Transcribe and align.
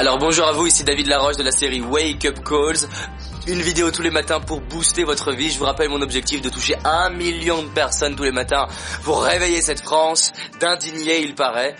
Alors 0.00 0.16
bonjour 0.16 0.46
à 0.46 0.52
vous, 0.52 0.68
ici 0.68 0.84
David 0.84 1.08
Laroche 1.08 1.38
de 1.38 1.42
la 1.42 1.50
série 1.50 1.80
Wake 1.80 2.24
Up 2.24 2.38
Calls. 2.44 2.88
Une 3.48 3.60
vidéo 3.60 3.90
tous 3.90 4.02
les 4.02 4.12
matins 4.12 4.38
pour 4.38 4.60
booster 4.60 5.02
votre 5.02 5.32
vie. 5.32 5.50
Je 5.50 5.58
vous 5.58 5.64
rappelle 5.64 5.88
mon 5.88 6.00
objectif 6.02 6.40
de 6.40 6.48
toucher 6.48 6.76
un 6.84 7.10
million 7.10 7.64
de 7.64 7.68
personnes 7.68 8.14
tous 8.14 8.22
les 8.22 8.30
matins 8.30 8.68
pour 9.02 9.24
réveiller 9.24 9.60
cette 9.60 9.80
France 9.80 10.32
d'indignés, 10.60 11.24
il 11.24 11.34
paraît. 11.34 11.74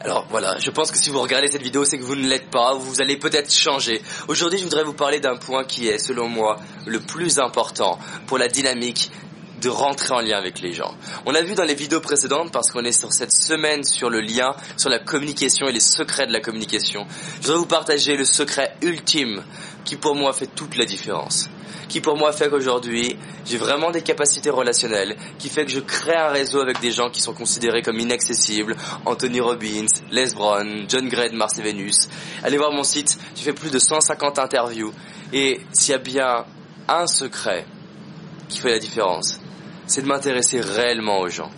Alors 0.00 0.26
voilà, 0.30 0.56
je 0.58 0.70
pense 0.70 0.90
que 0.90 0.96
si 0.96 1.10
vous 1.10 1.20
regardez 1.20 1.48
cette 1.48 1.60
vidéo, 1.60 1.84
c'est 1.84 1.98
que 1.98 2.04
vous 2.04 2.16
ne 2.16 2.26
l'êtes 2.26 2.48
pas, 2.48 2.72
vous 2.72 3.02
allez 3.02 3.18
peut-être 3.18 3.52
changer. 3.52 4.00
Aujourd'hui, 4.28 4.60
je 4.60 4.64
voudrais 4.64 4.84
vous 4.84 4.94
parler 4.94 5.20
d'un 5.20 5.36
point 5.36 5.64
qui 5.64 5.88
est, 5.88 5.98
selon 5.98 6.26
moi, 6.26 6.56
le 6.86 7.00
plus 7.00 7.38
important 7.38 7.98
pour 8.26 8.38
la 8.38 8.48
dynamique 8.48 9.10
de 9.60 9.68
rentrer 9.68 10.14
en 10.14 10.20
lien 10.20 10.36
avec 10.36 10.60
les 10.60 10.72
gens. 10.72 10.94
On 11.26 11.34
a 11.34 11.42
vu 11.42 11.54
dans 11.54 11.64
les 11.64 11.74
vidéos 11.74 12.00
précédentes, 12.00 12.52
parce 12.52 12.70
qu'on 12.70 12.84
est 12.84 12.92
sur 12.92 13.12
cette 13.12 13.32
semaine 13.32 13.84
sur 13.84 14.10
le 14.10 14.20
lien, 14.20 14.54
sur 14.76 14.90
la 14.90 14.98
communication 14.98 15.66
et 15.68 15.72
les 15.72 15.80
secrets 15.80 16.26
de 16.26 16.32
la 16.32 16.40
communication, 16.40 17.06
je 17.40 17.46
voudrais 17.46 17.58
vous 17.58 17.66
partager 17.66 18.16
le 18.16 18.24
secret 18.24 18.74
ultime 18.82 19.42
qui 19.84 19.96
pour 19.96 20.14
moi 20.14 20.32
fait 20.32 20.46
toute 20.46 20.76
la 20.76 20.84
différence. 20.84 21.48
Qui 21.88 22.00
pour 22.00 22.16
moi 22.16 22.32
fait 22.32 22.50
qu'aujourd'hui, 22.50 23.16
j'ai 23.46 23.56
vraiment 23.56 23.90
des 23.90 24.02
capacités 24.02 24.50
relationnelles, 24.50 25.16
qui 25.38 25.48
fait 25.48 25.64
que 25.64 25.70
je 25.70 25.80
crée 25.80 26.14
un 26.14 26.28
réseau 26.28 26.60
avec 26.60 26.80
des 26.80 26.92
gens 26.92 27.08
qui 27.08 27.22
sont 27.22 27.32
considérés 27.32 27.80
comme 27.80 27.98
inaccessibles, 27.98 28.76
Anthony 29.06 29.40
Robbins, 29.40 29.86
Les 30.10 30.34
Brown, 30.34 30.84
John 30.88 31.08
Gray 31.08 31.30
de 31.30 31.36
Mars 31.36 31.58
et 31.58 31.62
Vénus. 31.62 32.08
Allez 32.42 32.58
voir 32.58 32.72
mon 32.72 32.84
site, 32.84 33.18
j'ai 33.34 33.42
fait 33.42 33.54
plus 33.54 33.70
de 33.70 33.78
150 33.78 34.38
interviews, 34.38 34.92
et 35.32 35.60
s'il 35.72 35.92
y 35.92 35.94
a 35.94 35.98
bien 35.98 36.44
un 36.88 37.06
secret 37.06 37.64
qui 38.48 38.58
fait 38.60 38.70
la 38.70 38.78
différence, 38.78 39.40
c'est 39.88 40.02
de 40.02 40.06
m'intéresser 40.06 40.60
réellement 40.60 41.18
aux 41.20 41.28
gens. 41.28 41.50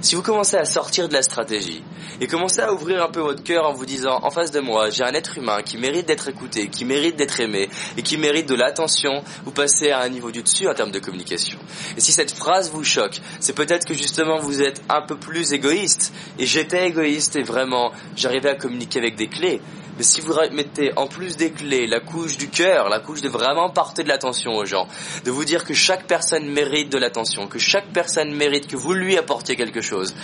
Si 0.00 0.14
vous 0.14 0.22
commencez 0.22 0.56
à 0.56 0.64
sortir 0.64 1.08
de 1.08 1.12
la 1.12 1.22
stratégie 1.22 1.82
et 2.20 2.28
commencez 2.28 2.60
à 2.60 2.72
ouvrir 2.72 3.02
un 3.02 3.10
peu 3.10 3.20
votre 3.20 3.42
cœur 3.42 3.68
en 3.68 3.72
vous 3.72 3.84
disant 3.84 4.20
en 4.22 4.30
face 4.30 4.52
de 4.52 4.60
moi 4.60 4.90
j'ai 4.90 5.02
un 5.02 5.12
être 5.12 5.38
humain 5.38 5.62
qui 5.62 5.76
mérite 5.76 6.06
d'être 6.06 6.28
écouté, 6.28 6.68
qui 6.68 6.84
mérite 6.84 7.16
d'être 7.16 7.40
aimé 7.40 7.68
et 7.96 8.02
qui 8.02 8.16
mérite 8.16 8.48
de 8.48 8.54
l'attention, 8.54 9.24
vous 9.44 9.50
passez 9.50 9.90
à 9.90 10.00
un 10.00 10.08
niveau 10.08 10.30
du 10.30 10.42
dessus 10.42 10.68
en 10.68 10.74
termes 10.74 10.92
de 10.92 11.00
communication. 11.00 11.58
Et 11.96 12.00
si 12.00 12.12
cette 12.12 12.30
phrase 12.30 12.70
vous 12.70 12.84
choque, 12.84 13.20
c'est 13.40 13.54
peut-être 13.54 13.86
que 13.86 13.94
justement 13.94 14.38
vous 14.38 14.62
êtes 14.62 14.82
un 14.88 15.02
peu 15.02 15.16
plus 15.16 15.52
égoïste 15.52 16.12
et 16.38 16.46
j'étais 16.46 16.86
égoïste 16.86 17.34
et 17.34 17.42
vraiment 17.42 17.90
j'arrivais 18.14 18.50
à 18.50 18.54
communiquer 18.54 19.00
avec 19.00 19.16
des 19.16 19.28
clés. 19.28 19.60
Mais 19.98 20.04
si 20.04 20.20
vous 20.20 20.32
mettez 20.52 20.92
en 20.96 21.08
plus 21.08 21.36
des 21.36 21.50
clés 21.50 21.88
la 21.88 21.98
couche 21.98 22.38
du 22.38 22.48
cœur, 22.48 22.88
la 22.88 23.00
couche 23.00 23.20
de 23.20 23.28
vraiment 23.28 23.68
porter 23.68 24.04
de 24.04 24.08
l'attention 24.08 24.52
aux 24.52 24.64
gens, 24.64 24.86
de 25.24 25.30
vous 25.32 25.44
dire 25.44 25.64
que 25.64 25.74
chaque 25.74 26.06
personne 26.06 26.48
mérite 26.48 26.90
de 26.90 26.98
l'attention, 26.98 27.48
que 27.48 27.58
chaque 27.58 27.92
personne 27.92 28.32
mérite 28.32 28.68
que 28.68 28.76
vous 28.76 28.94
lui 28.94 29.18
apportiez 29.18 29.56
quelque 29.56 29.80
chose. 29.80 30.14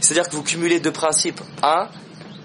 C'est-à-dire 0.00 0.28
que 0.28 0.34
vous 0.34 0.42
cumulez 0.42 0.80
deux 0.80 0.90
principes. 0.90 1.40
Un, 1.62 1.88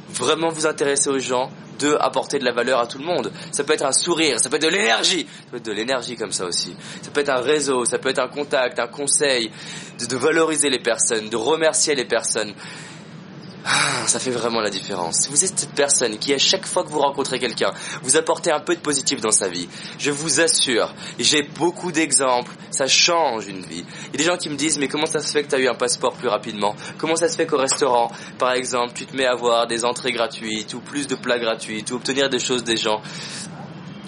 vraiment 0.09 0.49
vous 0.49 0.67
intéresser 0.67 1.09
aux 1.09 1.19
gens. 1.19 1.49
Deux, 1.79 1.97
apporter 1.99 2.39
de 2.39 2.45
la 2.45 2.53
valeur 2.53 2.79
à 2.79 2.87
tout 2.87 2.99
le 2.99 3.03
monde. 3.03 3.33
Ça 3.51 3.65
peut 3.65 3.73
être 3.73 3.83
un 3.83 3.91
sourire, 3.91 4.39
ça 4.39 4.49
peut 4.49 4.55
être 4.55 4.61
de 4.61 4.69
l'énergie. 4.69 5.27
Ça 5.27 5.51
peut 5.51 5.57
être 5.57 5.65
de 5.65 5.73
l'énergie 5.73 6.15
comme 6.15 6.31
ça 6.31 6.45
aussi. 6.45 6.73
Ça 7.01 7.11
peut 7.11 7.19
être 7.19 7.29
un 7.29 7.41
réseau, 7.41 7.83
ça 7.83 7.97
peut 7.97 8.07
être 8.07 8.19
un 8.19 8.29
contact, 8.29 8.79
un 8.79 8.87
conseil, 8.87 9.51
de, 9.99 10.05
de 10.05 10.15
valoriser 10.15 10.69
les 10.69 10.79
personnes, 10.79 11.27
de 11.27 11.35
remercier 11.35 11.93
les 11.93 12.05
personnes. 12.05 12.53
Ah, 13.67 14.05
ça 14.05 14.19
fait 14.19 14.29
vraiment 14.29 14.61
la 14.61 14.69
différence. 14.69 15.27
Vous 15.31 15.43
êtes 15.43 15.57
cette 15.57 15.73
personne 15.73 16.19
qui, 16.19 16.31
à 16.35 16.37
chaque 16.37 16.67
fois 16.67 16.83
que 16.83 16.89
vous 16.89 16.99
rencontrez 16.99 17.39
quelqu'un, 17.39 17.73
vous 18.03 18.15
apportez 18.15 18.51
un 18.51 18.59
peu 18.59 18.75
de 18.75 18.79
positif 18.79 19.21
dans 19.21 19.31
sa 19.31 19.47
vie, 19.47 19.67
je 19.97 20.11
vous 20.11 20.39
assure, 20.39 20.93
j'ai 21.17 21.41
beaucoup 21.41 21.91
d'exemples, 21.91 22.51
ça 22.69 22.85
change 22.85 23.47
une 23.47 23.61
vie. 23.61 23.83
Il 24.07 24.11
y 24.11 24.15
a 24.15 24.17
des 24.17 24.23
gens 24.23 24.37
qui 24.37 24.49
me 24.49 24.55
disent, 24.55 24.77
mais 24.77 24.87
comment 24.87 25.07
ça 25.07 25.19
se 25.19 25.31
fait 25.31 25.43
que 25.43 25.49
tu 25.49 25.55
as 25.55 25.59
eu 25.59 25.67
un 25.67 25.73
passeport 25.73 26.13
plus 26.13 26.27
rapidement? 26.27 26.75
Comment 26.99 27.15
ça 27.15 27.27
se 27.27 27.37
fait 27.37 27.47
qu'au 27.47 27.57
restaurant, 27.57 28.11
par 28.37 28.51
exemple, 28.51 28.93
tu 28.93 29.07
te 29.07 29.17
mets 29.17 29.25
à 29.25 29.31
avoir 29.31 29.65
des 29.65 29.83
entrées 29.83 30.11
gratuites, 30.11 30.75
ou 30.75 30.79
plus 30.79 31.07
de 31.07 31.15
plats 31.15 31.39
gratuits, 31.39 31.83
ou 31.89 31.95
obtenir 31.95 32.29
des 32.29 32.39
choses 32.39 32.63
des 32.63 32.77
gens? 32.77 33.01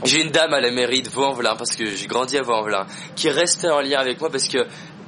J'ai 0.03 0.21
une 0.21 0.29
dame 0.29 0.53
à 0.53 0.61
la 0.61 0.69
mairie 0.69 1.01
de 1.01 1.09
Vaux-en-Velin, 1.09 1.55
parce 1.55 1.75
que 1.75 1.87
j'ai 1.87 2.05
grandi 2.05 2.37
à 2.37 2.43
Vaux-en-Velin, 2.43 2.85
qui 3.15 3.31
restait 3.31 3.69
en 3.69 3.81
lien 3.81 3.97
avec 3.97 4.21
moi 4.21 4.29
parce 4.29 4.47
que 4.47 4.59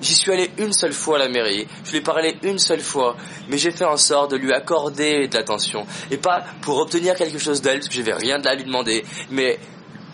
J'y 0.02 0.16
suis 0.16 0.32
allé 0.32 0.50
une 0.58 0.74
seule 0.74 0.94
fois 0.94 1.18
à 1.18 1.20
la 1.20 1.30
mairie, 1.30 1.68
je 1.84 1.92
lui 1.92 1.98
ai 1.98 2.02
parlé 2.02 2.38
une 2.44 2.60
seule 2.60 2.80
fois, 2.80 3.18
mais 3.50 3.58
j'ai 3.58 3.72
fait 3.72 3.86
en 3.86 3.98
sorte 3.98 4.32
de 4.32 4.38
lui 4.38 4.54
accorder 4.54 5.28
de 5.28 5.36
l'attention. 5.36 5.86
Et 6.10 6.18
pas 6.18 6.44
pour 6.62 6.78
obtenir 6.78 7.16
quelque 7.16 7.38
chose 7.38 7.62
d'elle, 7.62 7.80
parce 7.80 7.90
que 7.90 7.96
je 7.96 8.00
n'avais 8.00 8.14
rien 8.14 8.40
de 8.40 8.48
à 8.48 8.56
lui 8.56 8.64
demander, 8.64 9.04
mais 9.30 9.60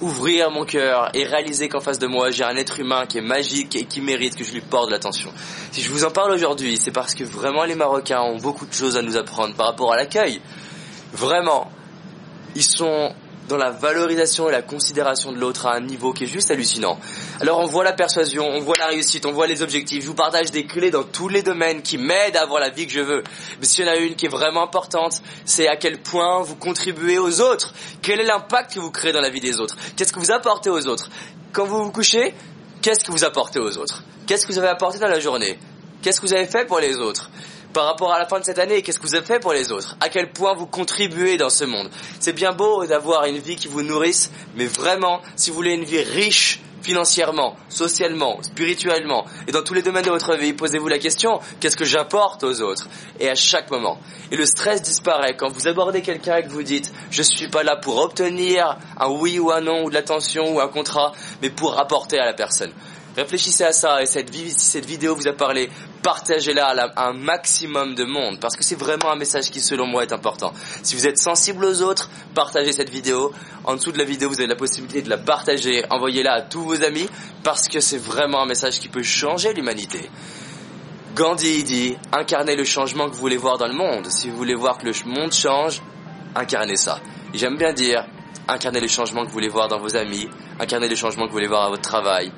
ouvrir 0.01 0.51
mon 0.51 0.65
cœur 0.65 1.09
et 1.13 1.23
réaliser 1.23 1.69
qu'en 1.69 1.79
face 1.79 1.99
de 1.99 2.07
moi 2.07 2.29
j'ai 2.31 2.43
un 2.43 2.55
être 2.57 2.79
humain 2.79 3.05
qui 3.05 3.19
est 3.19 3.21
magique 3.21 3.75
et 3.75 3.85
qui 3.85 4.01
mérite 4.01 4.35
que 4.35 4.43
je 4.43 4.51
lui 4.51 4.61
porte 4.61 4.87
de 4.87 4.91
l'attention. 4.91 5.31
Si 5.71 5.81
je 5.81 5.89
vous 5.89 6.03
en 6.03 6.11
parle 6.11 6.31
aujourd'hui, 6.31 6.77
c'est 6.77 6.91
parce 6.91 7.15
que 7.15 7.23
vraiment 7.23 7.63
les 7.63 7.75
Marocains 7.75 8.21
ont 8.21 8.37
beaucoup 8.37 8.65
de 8.65 8.73
choses 8.73 8.97
à 8.97 9.01
nous 9.01 9.15
apprendre 9.15 9.55
par 9.55 9.67
rapport 9.67 9.93
à 9.93 9.95
l'accueil. 9.95 10.41
Vraiment, 11.13 11.71
ils 12.55 12.63
sont 12.63 13.13
dans 13.47 13.57
la 13.57 13.71
valorisation 13.71 14.49
et 14.49 14.51
la 14.51 14.61
considération 14.61 15.31
de 15.31 15.37
l'autre 15.37 15.65
à 15.67 15.75
un 15.75 15.81
niveau 15.81 16.13
qui 16.13 16.23
est 16.23 16.27
juste 16.27 16.51
hallucinant. 16.51 16.99
Alors 17.41 17.59
on 17.59 17.65
voit 17.65 17.83
la 17.83 17.93
persuasion, 17.93 18.47
on 18.47 18.59
voit 18.59 18.75
la 18.77 18.87
réussite, 18.87 19.25
on 19.25 19.31
voit 19.31 19.47
les 19.47 19.61
objectifs. 19.61 20.01
Je 20.03 20.07
vous 20.07 20.15
partage 20.15 20.51
des 20.51 20.65
clés 20.65 20.91
dans 20.91 21.03
tous 21.03 21.27
les 21.27 21.43
domaines 21.43 21.81
qui 21.81 21.97
m'aident 21.97 22.37
à 22.37 22.41
avoir 22.41 22.59
la 22.59 22.69
vie 22.69 22.87
que 22.87 22.93
je 22.93 23.01
veux. 23.01 23.23
Mais 23.59 23.65
s'il 23.65 23.85
y 23.85 23.89
en 23.89 23.91
a 23.91 23.97
une 23.97 24.15
qui 24.15 24.25
est 24.25 24.29
vraiment 24.29 24.63
importante, 24.63 25.21
c'est 25.45 25.67
à 25.67 25.75
quel 25.75 26.01
point 26.01 26.41
vous 26.41 26.55
contribuez 26.55 27.17
aux 27.17 27.41
autres. 27.41 27.73
Quel 28.01 28.19
est 28.19 28.25
l'impact 28.25 28.73
que 28.73 28.79
vous 28.79 28.91
créez 28.91 29.11
dans 29.11 29.21
la 29.21 29.29
vie 29.29 29.41
des 29.41 29.59
autres? 29.59 29.75
Qu'est-ce 29.95 30.13
que 30.13 30.19
vous 30.19 30.31
apportez 30.31 30.69
aux 30.69 30.87
autres? 30.87 31.09
Quand 31.53 31.65
vous 31.65 31.83
vous 31.83 31.91
couchez, 31.91 32.33
qu'est-ce 32.81 33.03
que 33.03 33.11
vous 33.11 33.23
apportez 33.23 33.59
aux 33.59 33.77
autres? 33.77 34.03
Qu'est-ce 34.27 34.45
que 34.45 34.51
vous 34.51 34.57
avez 34.57 34.69
apporté 34.69 34.99
dans 34.99 35.07
la 35.07 35.19
journée? 35.19 35.57
Qu'est-ce 36.01 36.19
que 36.19 36.25
vous 36.25 36.33
avez 36.33 36.47
fait 36.47 36.65
pour 36.65 36.79
les 36.79 36.97
autres? 36.97 37.29
Par 37.75 37.87
rapport 37.87 38.13
à 38.13 38.19
la 38.19 38.25
fin 38.25 38.39
de 38.39 38.45
cette 38.45 38.57
année, 38.57 38.81
qu'est-ce 38.81 38.99
que 38.99 39.05
vous 39.05 39.15
avez 39.15 39.25
fait 39.25 39.41
pour 39.41 39.51
les 39.51 39.73
autres? 39.73 39.97
À 39.99 40.07
quel 40.07 40.31
point 40.31 40.53
vous 40.53 40.65
contribuez 40.65 41.35
dans 41.35 41.49
ce 41.49 41.65
monde? 41.65 41.89
C'est 42.21 42.31
bien 42.31 42.53
beau 42.53 42.85
d'avoir 42.85 43.25
une 43.25 43.37
vie 43.37 43.57
qui 43.57 43.67
vous 43.67 43.81
nourrisse, 43.81 44.31
mais 44.55 44.65
vraiment, 44.65 45.21
si 45.35 45.49
vous 45.49 45.57
voulez 45.57 45.73
une 45.73 45.83
vie 45.83 45.99
riche 45.99 46.61
financièrement, 46.81 47.57
socialement, 47.67 48.41
spirituellement, 48.43 49.25
et 49.49 49.51
dans 49.51 49.61
tous 49.61 49.73
les 49.73 49.81
domaines 49.81 50.05
de 50.05 50.09
votre 50.09 50.37
vie, 50.37 50.53
posez-vous 50.53 50.87
la 50.87 50.99
question, 50.99 51.41
qu'est-ce 51.59 51.75
que 51.75 51.83
j'apporte 51.83 52.45
aux 52.45 52.61
autres? 52.61 52.87
Et 53.19 53.27
à 53.27 53.35
chaque 53.35 53.69
moment. 53.69 53.99
Et 54.31 54.37
le 54.37 54.45
stress 54.45 54.81
disparaît 54.81 55.35
quand 55.35 55.51
vous 55.51 55.67
abordez 55.67 56.01
quelqu'un 56.01 56.37
et 56.37 56.43
que 56.43 56.49
vous 56.49 56.63
dites, 56.63 56.93
je 57.11 57.23
suis 57.23 57.49
pas 57.49 57.63
là 57.63 57.75
pour 57.75 57.97
obtenir 57.97 58.77
un 58.97 59.09
oui 59.09 59.37
ou 59.37 59.51
un 59.51 59.59
non, 59.59 59.83
ou 59.83 59.89
de 59.89 59.95
l'attention, 59.95 60.55
ou 60.55 60.61
un 60.61 60.69
contrat, 60.69 61.11
mais 61.41 61.49
pour 61.49 61.77
apporter 61.77 62.19
à 62.19 62.25
la 62.25 62.33
personne. 62.33 62.71
Réfléchissez 63.15 63.63
à 63.63 63.71
ça 63.71 64.01
et 64.01 64.05
cette, 64.05 64.33
si 64.33 64.49
cette 64.49 64.85
vidéo 64.85 65.15
vous 65.15 65.27
a 65.27 65.33
parlé, 65.33 65.69
partagez-la 66.03 66.67
à, 66.67 67.07
un 67.07 67.13
maximum 67.13 67.95
de 67.95 68.03
monde 68.03 68.39
parce 68.41 68.57
que 68.57 68.63
c'est 68.63 68.75
vraiment 68.75 69.11
un 69.11 69.15
message 69.15 69.51
qui 69.51 69.61
selon 69.61 69.87
moi 69.87 70.03
est 70.03 70.11
important. 70.11 70.51
Si 70.83 70.95
vous 70.95 71.07
êtes 71.07 71.17
sensible 71.17 71.63
aux 71.63 71.81
autres, 71.81 72.09
partagez 72.33 72.73
cette 72.73 72.89
vidéo. 72.89 73.31
En 73.63 73.75
dessous 73.75 73.93
de 73.93 73.97
la 73.97 74.03
vidéo, 74.03 74.27
vous 74.29 74.39
avez 74.39 74.47
la 74.47 74.57
possibilité 74.57 75.01
de 75.01 75.09
la 75.09 75.17
partager, 75.17 75.85
envoyez-la 75.89 76.33
à 76.33 76.41
tous 76.41 76.63
vos 76.63 76.83
amis 76.83 77.07
parce 77.41 77.69
que 77.69 77.79
c'est 77.79 77.97
vraiment 77.97 78.41
un 78.41 78.47
message 78.47 78.79
qui 78.79 78.89
peut 78.89 79.03
changer 79.03 79.53
l'humanité. 79.53 80.09
Gandhi 81.15 81.63
dit 81.63 81.95
incarnez 82.11 82.57
le 82.57 82.65
changement 82.65 83.07
que 83.07 83.13
vous 83.13 83.21
voulez 83.21 83.37
voir 83.37 83.57
dans 83.57 83.67
le 83.67 83.73
monde. 83.73 84.07
Si 84.09 84.29
vous 84.29 84.35
voulez 84.35 84.55
voir 84.55 84.77
que 84.77 84.87
le 84.87 84.93
monde 85.05 85.31
change, 85.31 85.81
incarnez 86.35 86.75
ça. 86.75 86.99
J'aime 87.33 87.55
bien 87.55 87.71
dire 87.71 88.05
incarnez 88.47 88.79
les 88.79 88.87
changements 88.87 89.21
que 89.21 89.27
vous 89.27 89.33
voulez 89.33 89.49
voir 89.49 89.67
dans 89.67 89.79
vos 89.79 89.95
amis, 89.95 90.27
incarnez 90.59 90.87
les 90.87 90.95
changements 90.95 91.23
que 91.23 91.29
vous 91.29 91.35
voulez 91.35 91.47
voir 91.47 91.65
à 91.65 91.69
votre 91.69 91.81
travail, 91.81 92.31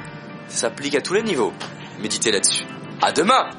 ça 0.47 0.58
s'applique 0.58 0.96
à 0.96 1.02
tous 1.02 1.13
les 1.13 1.24
niveaux. 1.24 1.53
Méditez 2.00 2.31
là-dessus. 2.31 2.66
À 3.02 3.12
demain 3.12 3.50